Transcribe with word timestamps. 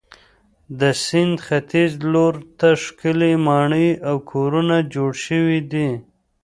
د 0.79 0.81
سیند 1.05 1.35
ختیځ 1.45 1.91
لور 2.13 2.33
ته 2.59 2.67
ښکلې 2.83 3.33
ماڼۍ 3.47 3.89
او 4.07 4.15
کورونه 4.31 4.75
جوړ 4.93 5.11
شوي 5.25 5.59
دي. 5.71 5.89